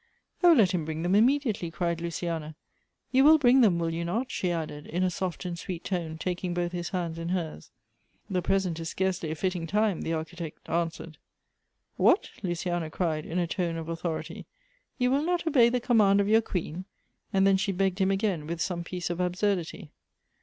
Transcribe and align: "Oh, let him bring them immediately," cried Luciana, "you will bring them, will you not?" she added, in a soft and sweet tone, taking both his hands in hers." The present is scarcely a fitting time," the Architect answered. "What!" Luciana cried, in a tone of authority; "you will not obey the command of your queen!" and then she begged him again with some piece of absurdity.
"Oh, 0.43 0.51
let 0.51 0.71
him 0.71 0.83
bring 0.83 1.03
them 1.03 1.13
immediately," 1.13 1.69
cried 1.69 2.01
Luciana, 2.01 2.55
"you 3.11 3.23
will 3.23 3.37
bring 3.37 3.61
them, 3.61 3.77
will 3.77 3.93
you 3.93 4.03
not?" 4.03 4.31
she 4.31 4.49
added, 4.51 4.87
in 4.87 5.03
a 5.03 5.11
soft 5.11 5.45
and 5.45 5.59
sweet 5.59 5.83
tone, 5.83 6.17
taking 6.17 6.55
both 6.55 6.71
his 6.71 6.89
hands 6.89 7.19
in 7.19 7.29
hers." 7.29 7.69
The 8.27 8.41
present 8.41 8.79
is 8.79 8.89
scarcely 8.89 9.29
a 9.29 9.35
fitting 9.35 9.67
time," 9.67 10.01
the 10.01 10.13
Architect 10.13 10.67
answered. 10.67 11.19
"What!" 11.97 12.31
Luciana 12.41 12.89
cried, 12.89 13.27
in 13.27 13.37
a 13.37 13.45
tone 13.45 13.77
of 13.77 13.89
authority; 13.89 14.47
"you 14.97 15.11
will 15.11 15.21
not 15.23 15.45
obey 15.45 15.69
the 15.69 15.79
command 15.79 16.19
of 16.19 16.27
your 16.27 16.41
queen!" 16.41 16.85
and 17.31 17.45
then 17.45 17.57
she 17.57 17.71
begged 17.71 17.99
him 17.99 18.09
again 18.09 18.47
with 18.47 18.59
some 18.59 18.83
piece 18.83 19.11
of 19.11 19.19
absurdity. 19.19 19.91